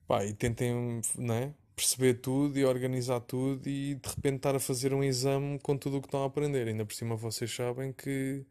pá, 0.07 0.25
e 0.25 0.35
tentem, 0.35 1.00
né? 1.16 1.54
perceber 1.75 2.14
tudo 2.14 2.59
e 2.59 2.64
organizar 2.64 3.21
tudo 3.21 3.68
e 3.68 3.95
de 3.95 4.09
repente 4.09 4.37
estar 4.37 4.54
a 4.57 4.61
fazer 4.61 4.92
um 4.92 5.04
exame 5.04 5.59
com 5.61 5.76
tudo 5.78 5.99
o 5.99 6.00
que 6.00 6.09
estão 6.09 6.25
a 6.25 6.26
aprender. 6.26 6.66
Ainda 6.68 6.85
por 6.85 6.95
cima 6.95 7.14
vocês 7.16 7.54
sabem 7.54 7.92
que 7.92 8.45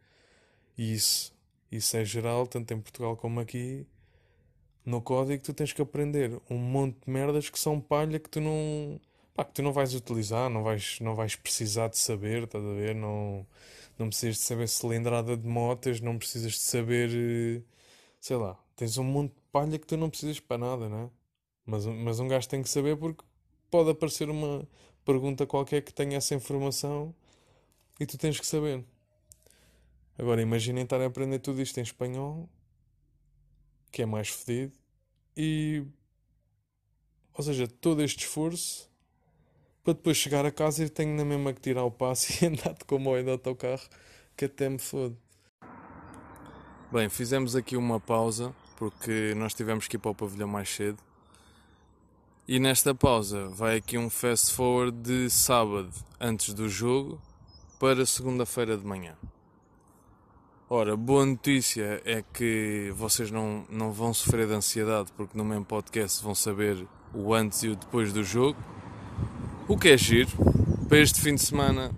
e 0.78 0.94
isso, 0.94 1.34
isso 1.72 1.98
é 1.98 2.06
geral, 2.06 2.48
tanto 2.48 2.74
em 2.74 2.82
Portugal 2.82 3.18
como 3.18 3.40
aqui. 3.40 3.86
No 4.86 5.02
código 5.02 5.44
tu 5.44 5.54
tens 5.54 5.74
que 5.74 5.82
aprender 5.82 6.40
um 6.50 6.58
monte 6.58 6.98
de 7.06 7.12
merdas 7.12 7.50
que 7.50 7.60
são 7.60 7.80
palha 7.82 8.20
que 8.20 8.30
tu 8.30 8.40
não, 8.40 9.00
pá, 9.34 9.44
que 9.46 9.54
tu 9.54 9.62
não 9.64 9.74
vais 9.74 9.94
utilizar, 9.94 10.50
não 10.50 10.64
vais, 10.64 11.00
não 11.02 11.16
vais 11.16 11.36
precisar 11.36 11.90
de 11.90 11.98
saber, 11.98 12.44
estás 12.44 12.64
a 12.64 12.74
ver? 12.74 12.96
Não, 12.96 13.46
não 14.00 14.08
precisas 14.10 14.38
de 14.38 14.44
saber 14.44 14.68
cilindrada 14.70 15.36
de 15.38 15.48
motas, 15.48 16.00
não 16.02 16.18
precisas 16.18 16.54
de 16.54 16.60
saber, 16.60 17.10
eh, 17.14 17.62
sei 18.20 18.38
lá, 18.38 18.58
tens 18.76 18.98
um 18.98 19.04
monte 19.04 19.34
de 19.34 19.42
palha 19.52 19.80
que 19.80 19.88
tu 19.88 19.98
não 19.98 20.10
precisas 20.10 20.40
para 20.40 20.58
nada, 20.58 20.90
né? 20.90 21.10
Mas, 21.66 21.86
mas 21.86 22.20
um 22.20 22.28
gajo 22.28 22.48
tem 22.50 22.64
que 22.64 22.70
saber 22.70 22.98
porque 22.98 23.24
pode 23.70 23.90
aparecer 23.92 24.30
uma 24.30 24.68
pergunta 25.06 25.46
qualquer 25.46 25.82
que 25.82 25.94
tenha 25.94 26.18
essa 26.18 26.36
informação 26.36 27.14
e 28.00 28.06
tu 28.06 28.18
tens 28.18 28.40
que 28.40 28.46
saber. 28.48 28.84
Agora 30.18 30.42
imaginem 30.42 30.84
estar 30.84 31.00
a 31.00 31.06
aprender 31.06 31.40
tudo 31.40 31.62
isto 31.62 31.78
em 31.78 31.84
espanhol, 31.84 32.50
que 33.92 34.02
é 34.02 34.06
mais 34.06 34.30
fedido, 34.30 34.74
e. 35.36 35.84
Ou 37.34 37.44
seja, 37.44 37.68
todo 37.68 38.02
este 38.02 38.26
esforço 38.26 38.90
para 39.84 39.94
depois 39.94 40.18
chegar 40.18 40.46
a 40.46 40.52
casa 40.52 40.84
e 40.84 40.90
tenho 40.90 41.16
na 41.16 41.24
mesma 41.24 41.54
que 41.54 41.62
tirar 41.62 41.84
o 41.84 41.92
passo 41.92 42.34
e 42.44 42.48
andar 42.48 42.74
de 42.74 42.84
comboio 42.84 43.24
de 43.24 43.30
autocarro, 43.30 43.88
que 44.36 44.46
até 44.46 44.68
me 44.68 44.80
fode. 44.80 45.16
Bem, 46.92 47.08
fizemos 47.10 47.56
aqui 47.56 47.78
uma 47.78 48.00
pausa 48.00 48.54
porque 48.76 49.34
nós 49.36 49.54
tivemos 49.54 49.88
que 49.88 49.96
ir 49.96 50.00
para 50.00 50.12
o 50.12 50.16
pavilhão 50.16 50.48
mais 50.48 50.70
cedo. 50.70 50.98
E 52.48 52.60
nesta 52.60 52.94
pausa 52.96 53.50
vai 53.50 53.78
aqui 53.78 53.98
um 53.98 54.10
fast 54.10 54.54
forward 54.54 54.98
de 55.02 55.30
sábado 55.30 55.94
antes 56.20 56.54
do 56.54 56.68
jogo 56.68 57.22
para 57.80 58.06
segunda-feira 58.06 58.78
de 58.78 58.86
manhã. 58.86 59.16
Ora, 60.70 60.98
boa 60.98 61.26
notícia 61.26 62.02
é 62.04 62.22
que 62.22 62.92
vocês 62.94 63.32
não, 63.32 63.64
não 63.70 63.94
vão 63.94 64.14
sofrer 64.14 64.46
de 64.48 64.54
ansiedade 64.54 65.14
porque 65.16 65.38
no 65.38 65.46
mesmo 65.46 65.64
podcast 65.64 66.22
vão 66.22 66.36
saber 66.36 66.86
o 67.14 67.34
antes 67.34 67.64
e 67.64 67.70
o 67.70 67.76
depois 67.78 68.12
do 68.12 68.22
jogo. 68.22 68.60
O 69.66 69.78
que 69.78 69.88
é 69.88 69.98
giro. 69.98 70.30
Para 70.90 70.98
este 70.98 71.22
fim 71.22 71.36
de 71.36 71.42
semana 71.42 71.90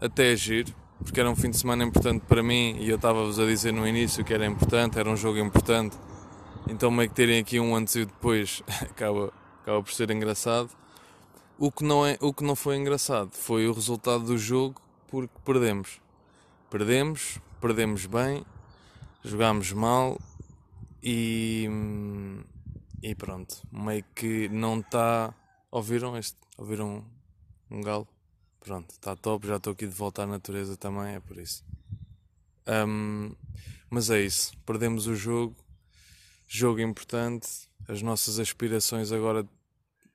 até 0.00 0.32
é 0.32 0.36
giro, 0.36 0.72
porque 1.02 1.18
era 1.18 1.28
um 1.28 1.34
fim 1.34 1.50
de 1.50 1.56
semana 1.56 1.82
importante 1.82 2.24
para 2.28 2.44
mim 2.44 2.76
e 2.78 2.88
eu 2.88 2.94
estava-vos 2.94 3.40
a 3.40 3.44
dizer 3.44 3.72
no 3.72 3.84
início 3.88 4.24
que 4.24 4.32
era 4.32 4.46
importante, 4.46 5.00
era 5.00 5.10
um 5.10 5.16
jogo 5.16 5.40
importante. 5.40 5.98
Então 6.68 6.92
meio 6.92 7.08
que 7.08 7.16
terem 7.16 7.40
aqui 7.40 7.58
um 7.58 7.74
antes 7.74 7.96
e 7.96 8.02
o 8.02 8.06
depois 8.06 8.62
acaba, 8.88 9.32
acaba 9.62 9.82
por 9.82 9.92
ser 9.92 10.12
engraçado. 10.12 10.70
O 11.58 11.72
que, 11.72 11.82
não 11.82 12.06
é, 12.06 12.16
o 12.20 12.32
que 12.32 12.44
não 12.44 12.54
foi 12.54 12.76
engraçado 12.76 13.30
foi 13.32 13.66
o 13.66 13.72
resultado 13.72 14.22
do 14.22 14.38
jogo 14.38 14.80
porque 15.08 15.34
perdemos. 15.44 16.00
Perdemos 16.70 17.40
perdemos 17.62 18.06
bem, 18.06 18.44
jogámos 19.24 19.72
mal 19.72 20.20
e, 21.00 21.68
e 23.00 23.14
pronto, 23.14 23.62
meio 23.70 24.04
que 24.16 24.48
não 24.48 24.80
está. 24.80 25.32
Ouviram 25.70 26.18
este? 26.18 26.36
Ouviram 26.58 27.04
um 27.70 27.80
galo? 27.80 28.08
Pronto, 28.58 28.90
está 28.90 29.14
top, 29.14 29.46
já 29.46 29.58
estou 29.58 29.74
aqui 29.74 29.86
de 29.86 29.94
volta 29.94 30.24
à 30.24 30.26
natureza 30.26 30.76
também, 30.76 31.14
é 31.14 31.20
por 31.20 31.38
isso. 31.38 31.64
Um, 32.66 33.32
mas 33.88 34.10
é 34.10 34.20
isso, 34.20 34.58
perdemos 34.66 35.06
o 35.06 35.14
jogo, 35.14 35.54
jogo 36.48 36.80
importante, 36.80 37.48
as 37.86 38.02
nossas 38.02 38.40
aspirações 38.40 39.12
agora 39.12 39.46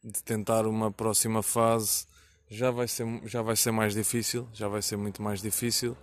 de 0.04 0.22
tentar 0.22 0.68
uma 0.68 0.92
próxima 0.92 1.42
fase 1.42 2.06
já 2.50 2.72
vai 2.72 2.90
ser, 2.90 3.06
já 3.24 3.42
vai 3.42 3.56
ser 3.56 3.72
mais 3.72 3.94
difícil, 3.94 4.50
já 4.52 4.68
vai 4.68 4.82
ser 4.82 4.98
muito 4.98 5.22
mais 5.22 5.42
difícil 5.42 5.96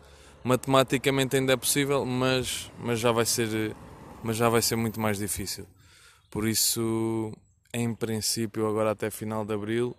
matematicamente 0.45 1.37
ainda 1.37 1.55
é 1.55 1.57
possível, 1.57 2.05
mas, 2.05 2.71
mas, 2.79 3.01
já 3.01 3.11
vai 3.11 3.25
ser, 3.25 3.75
mas 4.23 4.37
já 4.37 4.49
vai 4.49 4.61
ser 4.61 4.77
muito 4.77 5.01
mais 5.01 5.19
difícil. 5.19 5.67
Por 6.31 6.47
isso 6.47 7.33
em 7.73 7.93
princípio, 7.95 8.69
agora 8.69 8.93
até 8.93 9.11
final 9.11 9.45
de 9.45 9.55
abril. 9.55 9.97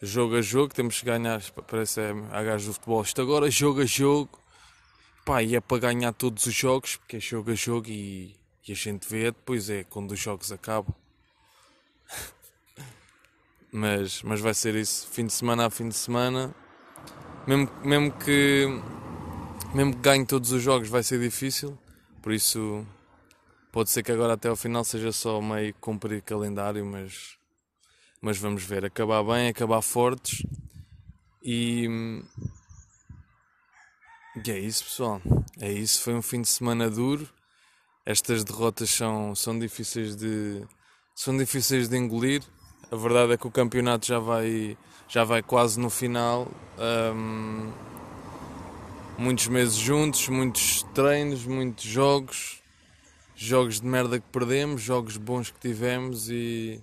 Jogo 0.00 0.36
a 0.36 0.42
jogo, 0.42 0.74
temos 0.74 1.00
que 1.00 1.06
ganhar. 1.06 1.42
Parece 1.66 2.00
a 2.30 2.42
gajo 2.42 2.66
do 2.66 2.74
futebol. 2.74 3.02
Isto 3.02 3.22
agora, 3.22 3.50
jogo 3.50 3.80
a 3.80 3.86
jogo. 3.86 4.38
Pá, 5.24 5.42
e 5.42 5.56
é 5.56 5.60
para 5.60 5.78
ganhar 5.78 6.12
todos 6.12 6.46
os 6.46 6.54
jogos, 6.54 6.96
porque 6.96 7.16
é 7.16 7.20
jogo 7.20 7.50
a 7.50 7.54
jogo 7.54 7.88
e, 7.88 8.36
e 8.68 8.72
a 8.72 8.74
gente 8.74 9.08
vê 9.08 9.24
depois 9.24 9.68
é 9.68 9.82
quando 9.82 10.12
os 10.12 10.20
jogos 10.20 10.52
acabam. 10.52 10.94
mas, 13.72 14.22
mas 14.22 14.40
vai 14.40 14.54
ser 14.54 14.76
isso, 14.76 15.08
fim 15.08 15.26
de 15.26 15.32
semana 15.32 15.66
a 15.66 15.70
fim 15.70 15.88
de 15.88 15.96
semana. 15.96 16.54
Mesmo, 17.46 17.68
mesmo 17.82 18.12
que 18.12 18.68
mesmo 19.74 19.94
que 19.94 20.00
ganhe 20.00 20.24
todos 20.24 20.52
os 20.52 20.62
jogos 20.62 20.88
vai 20.88 21.02
ser 21.02 21.20
difícil, 21.20 21.78
por 22.22 22.32
isso 22.32 22.86
pode 23.72 23.90
ser 23.90 24.02
que 24.02 24.12
agora 24.12 24.34
até 24.34 24.48
ao 24.48 24.56
final 24.56 24.84
seja 24.84 25.12
só 25.12 25.40
meio 25.40 25.74
cumprir 25.74 26.22
calendário, 26.22 26.84
mas, 26.84 27.36
mas 28.20 28.38
vamos 28.38 28.62
ver, 28.62 28.84
acabar 28.84 29.22
bem, 29.22 29.48
acabar 29.48 29.82
fortes. 29.82 30.42
E, 31.42 31.86
e 34.44 34.50
é 34.50 34.58
isso 34.58 34.84
pessoal, 34.84 35.22
é 35.60 35.70
isso, 35.72 36.02
foi 36.02 36.14
um 36.14 36.22
fim 36.22 36.40
de 36.40 36.48
semana 36.48 36.90
duro, 36.90 37.28
estas 38.04 38.42
derrotas 38.42 38.90
são, 38.90 39.34
são 39.34 39.58
difíceis 39.58 40.16
de 40.16 40.66
são 41.14 41.36
difíceis 41.36 41.88
de 41.88 41.96
engolir, 41.96 42.42
a 42.90 42.96
verdade 42.96 43.32
é 43.32 43.36
que 43.36 43.46
o 43.46 43.50
campeonato 43.50 44.06
já 44.06 44.18
vai, 44.18 44.76
já 45.08 45.24
vai 45.24 45.42
quase 45.42 45.80
no 45.80 45.90
final. 45.90 46.46
Um, 46.78 47.72
muitos 49.18 49.48
meses 49.48 49.76
juntos, 49.76 50.28
muitos 50.28 50.82
treinos, 50.94 51.44
muitos 51.44 51.84
jogos, 51.84 52.62
jogos 53.34 53.80
de 53.80 53.86
merda 53.86 54.20
que 54.20 54.26
perdemos, 54.28 54.82
jogos 54.82 55.16
bons 55.16 55.50
que 55.50 55.58
tivemos 55.58 56.30
e 56.30 56.82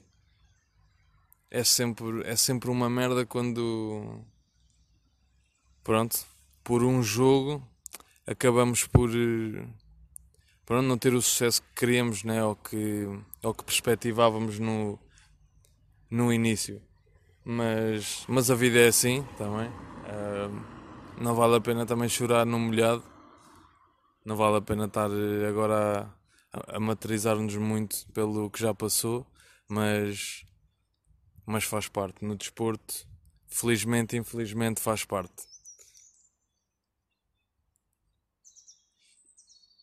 é 1.49 1.63
sempre, 1.63 2.21
é 2.25 2.35
sempre 2.35 2.69
uma 2.69 2.89
merda 2.89 3.25
quando 3.25 4.21
pronto, 5.83 6.25
por 6.63 6.83
um 6.83 7.03
jogo 7.03 7.61
acabamos 8.25 8.85
por 8.87 9.09
pronto, 10.65 10.87
não 10.87 10.97
ter 10.97 11.13
o 11.13 11.21
sucesso 11.21 11.61
que 11.61 11.73
queríamos 11.75 12.23
né, 12.23 12.43
ou, 12.43 12.55
que, 12.55 13.07
ou 13.41 13.53
que 13.53 13.63
perspectivávamos 13.63 14.59
no, 14.59 14.97
no 16.09 16.31
início. 16.33 16.81
Mas, 17.45 18.23
mas 18.27 18.49
a 18.49 18.55
vida 18.55 18.79
é 18.79 18.87
assim 18.87 19.23
também. 19.37 19.67
Uh, 19.67 20.72
não 21.21 21.35
vale 21.35 21.55
a 21.55 21.61
pena 21.61 21.85
também 21.85 22.09
chorar 22.09 22.45
no 22.45 22.59
molhado. 22.59 23.03
Não 24.25 24.35
vale 24.35 24.57
a 24.57 24.61
pena 24.61 24.85
estar 24.85 25.09
eh, 25.11 25.47
agora 25.47 26.13
a, 26.51 26.77
a 26.77 26.79
materializar-nos 26.79 27.55
muito 27.55 28.07
pelo 28.13 28.49
que 28.49 28.59
já 28.59 28.73
passou, 28.73 29.27
mas, 29.67 30.45
mas 31.45 31.63
faz 31.63 31.87
parte. 31.87 32.23
No 32.23 32.35
desporto, 32.35 33.07
felizmente, 33.47 34.15
infelizmente, 34.17 34.81
faz 34.81 35.03
parte. 35.03 35.43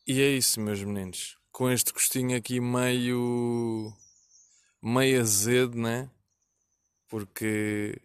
E 0.06 0.20
é 0.20 0.30
isso, 0.30 0.60
meus 0.60 0.82
meninos. 0.82 1.38
Com 1.52 1.70
este 1.70 1.92
gostinho 1.92 2.36
aqui 2.36 2.60
meio. 2.60 3.92
meio 4.82 5.20
azedo, 5.20 5.76
né? 5.76 6.10
porque 7.10 8.00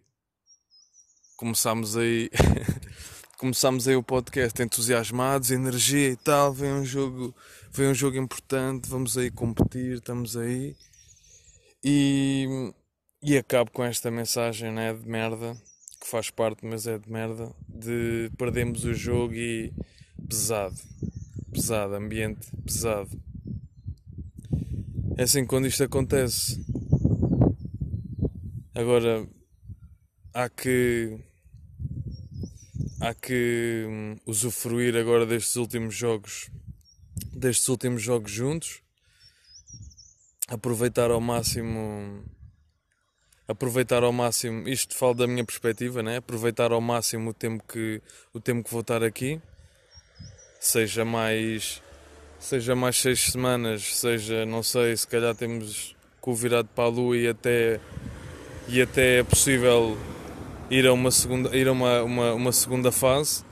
começámos 1.37 1.95
aí 1.95 2.29
começámos 3.45 3.87
aí 3.87 3.95
o 3.95 4.01
podcast 4.01 4.59
entusiasmados, 4.59 5.51
energia 5.51 6.09
e 6.09 6.15
tal, 6.15 6.51
vem 6.51 6.73
um 6.73 6.83
jogo, 6.83 7.31
vem 7.71 7.89
um 7.89 7.93
jogo 7.93 8.17
importante, 8.17 8.89
vamos 8.89 9.15
aí 9.19 9.29
competir, 9.29 9.97
estamos 9.97 10.35
aí 10.35 10.75
e, 11.83 12.73
e 13.21 13.37
acabo 13.37 13.69
com 13.69 13.83
esta 13.83 14.09
mensagem 14.09 14.71
né, 14.71 14.91
de 14.95 15.07
merda, 15.07 15.55
que 16.01 16.07
faz 16.07 16.31
parte, 16.31 16.65
mas 16.65 16.87
é 16.87 16.97
de 16.97 17.07
merda, 17.07 17.53
de 17.69 18.31
perdemos 18.35 18.83
o 18.83 18.95
jogo 18.95 19.35
e 19.35 19.71
pesado, 20.27 20.75
pesado, 21.53 21.93
ambiente 21.93 22.47
pesado. 22.65 23.11
É 25.17 25.21
assim 25.21 25.45
quando 25.45 25.67
isto 25.67 25.83
acontece 25.83 26.65
Agora 28.73 29.27
há 30.33 30.49
que 30.49 31.19
há 33.05 33.13
que 33.13 33.85
hum, 33.87 34.15
usufruir 34.25 34.95
agora 34.95 35.25
destes 35.25 35.55
últimos 35.55 35.95
jogos 35.95 36.49
destes 37.31 37.67
últimos 37.69 38.01
jogos 38.01 38.31
juntos. 38.31 38.81
Aproveitar 40.47 41.11
ao 41.11 41.21
máximo 41.21 42.23
aproveitar 43.47 44.03
ao 44.03 44.11
máximo 44.11 44.67
isto 44.67 44.95
falo 44.95 45.13
da 45.13 45.27
minha 45.27 45.45
perspectiva 45.45 46.01
né? 46.01 46.17
Aproveitar 46.17 46.71
ao 46.71 46.81
máximo 46.81 47.29
o 47.29 47.33
tempo 47.33 47.63
que 47.67 48.01
o 48.33 48.39
tempo 48.39 48.63
que 48.63 48.71
vou 48.71 48.81
estar 48.81 49.03
aqui. 49.03 49.39
Seja 50.59 51.05
mais 51.05 51.81
seja 52.39 52.75
mais 52.75 52.97
seis 52.97 53.19
semanas 53.31 53.97
seja 53.97 54.45
não 54.45 54.63
sei 54.63 54.97
se 54.97 55.07
calhar 55.07 55.35
temos 55.35 55.95
com 56.19 56.31
o 56.31 56.35
virado 56.35 56.69
para 56.75 56.85
a 56.85 56.87
lua 56.87 57.15
e 57.17 57.27
até 57.27 57.79
e 58.67 58.81
até 58.81 59.19
é 59.19 59.23
possível 59.23 59.95
ir 60.69 60.87
a 60.87 60.93
uma 60.93 61.11
segunda, 61.11 61.55
ir 61.55 61.67
a 61.67 61.71
uma, 61.71 62.03
uma, 62.03 62.33
uma 62.33 62.51
segunda 62.51 62.91
fase, 62.91 63.43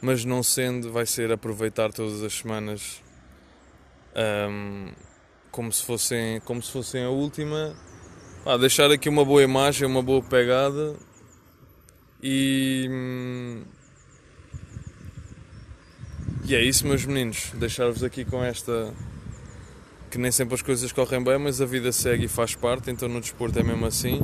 mas 0.00 0.24
não 0.24 0.42
sendo, 0.42 0.92
vai 0.92 1.06
ser 1.06 1.32
aproveitar 1.32 1.92
todas 1.92 2.22
as 2.22 2.32
semanas 2.32 3.02
um, 4.16 4.92
como, 5.50 5.72
se 5.72 5.84
fossem, 5.84 6.40
como 6.40 6.62
se 6.62 6.70
fossem 6.70 7.04
a 7.04 7.10
última. 7.10 7.74
Ah, 8.44 8.56
deixar 8.56 8.90
aqui 8.90 9.08
uma 9.08 9.24
boa 9.24 9.42
imagem, 9.42 9.86
uma 9.86 10.02
boa 10.02 10.22
pegada 10.22 10.96
e. 12.22 12.88
E 16.44 16.54
é 16.54 16.62
isso, 16.62 16.86
meus 16.86 17.04
meninos. 17.04 17.52
Deixar-vos 17.54 18.02
aqui 18.02 18.24
com 18.24 18.42
esta. 18.42 18.92
Que 20.10 20.18
nem 20.18 20.32
sempre 20.32 20.54
as 20.54 20.62
coisas 20.62 20.90
correm 20.90 21.22
bem, 21.22 21.38
mas 21.38 21.60
a 21.60 21.66
vida 21.66 21.92
segue 21.92 22.24
e 22.24 22.28
faz 22.28 22.56
parte, 22.56 22.90
então 22.90 23.08
no 23.08 23.20
desporto 23.20 23.58
é 23.58 23.62
mesmo 23.62 23.86
assim. 23.86 24.20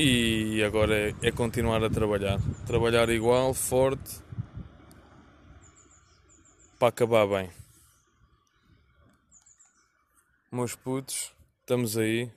E 0.00 0.62
agora 0.62 0.96
é, 0.96 1.14
é 1.22 1.32
continuar 1.32 1.82
a 1.82 1.90
trabalhar. 1.90 2.38
Trabalhar 2.64 3.08
igual, 3.08 3.52
forte, 3.52 4.20
para 6.78 6.86
acabar 6.86 7.26
bem. 7.26 7.50
Meus 10.52 10.76
putos, 10.76 11.32
estamos 11.62 11.98
aí. 11.98 12.30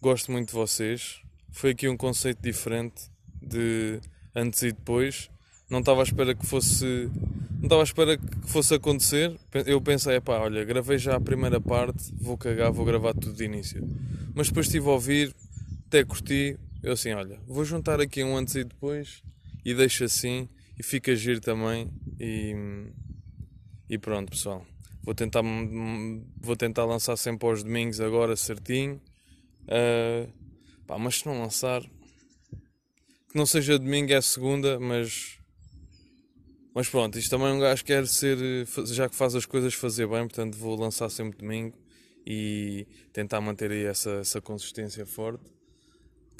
Gosto 0.00 0.32
muito 0.32 0.48
de 0.48 0.54
vocês. 0.54 1.20
Foi 1.50 1.72
aqui 1.72 1.86
um 1.90 1.96
conceito 1.98 2.40
diferente 2.40 3.10
de 3.42 4.00
antes 4.34 4.62
e 4.62 4.72
depois. 4.72 5.28
Não 5.68 5.80
estava 5.80 6.00
à 6.00 6.04
espera 6.04 6.34
que 6.34 6.46
fosse. 6.46 7.10
Não 7.50 7.64
estava 7.64 7.82
à 7.82 7.84
espera 7.84 8.16
que 8.16 8.48
fosse 8.48 8.72
acontecer. 8.72 9.38
Eu 9.66 9.78
pensei, 9.82 10.18
pá, 10.22 10.38
olha, 10.38 10.64
gravei 10.64 10.96
já 10.96 11.16
a 11.16 11.20
primeira 11.20 11.60
parte, 11.60 12.14
vou 12.18 12.38
cagar, 12.38 12.72
vou 12.72 12.86
gravar 12.86 13.12
tudo 13.12 13.34
de 13.34 13.44
início. 13.44 13.86
Mas 14.34 14.48
depois 14.48 14.64
estive 14.68 14.88
a 14.88 14.92
ouvir, 14.92 15.34
até 15.92 16.02
curti. 16.04 16.58
Eu 16.82 16.94
assim, 16.94 17.12
olha, 17.12 17.38
vou 17.46 17.66
juntar 17.66 18.00
aqui 18.00 18.24
um 18.24 18.34
antes 18.34 18.54
e 18.54 18.64
depois 18.64 19.22
e 19.62 19.74
deixo 19.74 20.04
assim 20.04 20.48
e 20.78 20.82
fica 20.82 21.14
giro 21.14 21.38
também 21.38 21.92
e, 22.18 22.54
e 23.90 23.98
pronto 23.98 24.30
pessoal. 24.30 24.66
Vou 25.02 25.14
tentar, 25.14 25.42
vou 26.40 26.56
tentar 26.56 26.86
lançar 26.86 27.16
sempre 27.16 27.46
aos 27.46 27.62
domingos 27.62 28.00
agora 28.00 28.34
certinho. 28.36 29.02
Uh, 29.64 30.32
pá, 30.86 30.98
mas 30.98 31.16
se 31.16 31.26
não 31.26 31.40
lançar, 31.42 31.82
que 31.82 33.36
não 33.36 33.44
seja 33.44 33.78
domingo 33.78 34.12
é 34.12 34.20
segunda, 34.22 34.80
mas 34.80 35.38
mas 36.74 36.88
pronto, 36.88 37.18
isto 37.18 37.28
também 37.28 37.52
um 37.52 37.60
gajo 37.60 37.84
quer 37.84 38.06
ser, 38.06 38.38
já 38.86 39.10
que 39.10 39.14
faz 39.14 39.34
as 39.34 39.44
coisas 39.44 39.74
fazer 39.74 40.06
bem, 40.06 40.20
portanto 40.20 40.56
vou 40.56 40.74
lançar 40.74 41.10
sempre 41.10 41.38
domingo 41.38 41.76
e 42.26 42.86
tentar 43.12 43.42
manter 43.42 43.70
aí 43.70 43.84
essa, 43.84 44.12
essa 44.12 44.40
consistência 44.40 45.04
forte 45.04 45.52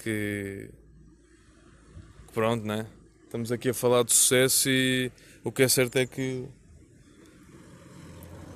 que, 0.03 0.71
que 2.27 2.33
pronto, 2.33 2.67
né? 2.67 2.87
Estamos 3.25 3.51
aqui 3.53 3.71
a 3.71 3.75
falar 3.75 4.03
de 4.03 4.13
sucesso 4.13 4.69
e 4.69 5.11
o 5.45 5.51
que 5.51 5.63
é 5.63 5.69
certo 5.69 5.97
é 5.97 6.07
que 6.07 6.47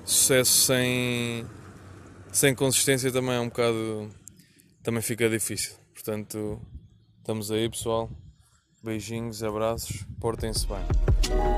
sucesso 0.04 0.66
sem, 0.66 1.46
sem 2.32 2.54
consistência 2.54 3.10
também 3.10 3.34
é 3.36 3.40
um 3.40 3.48
bocado. 3.48 4.10
também 4.82 5.02
fica 5.02 5.28
difícil. 5.28 5.74
Portanto, 5.94 6.60
estamos 7.18 7.50
aí 7.50 7.68
pessoal. 7.70 8.10
Beijinhos, 8.82 9.42
abraços, 9.42 10.04
portem-se 10.20 10.66
bem. 10.66 11.55